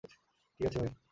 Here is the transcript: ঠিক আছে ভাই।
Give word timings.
ঠিক 0.59 0.65
আছে 0.67 0.79
ভাই। 0.79 0.91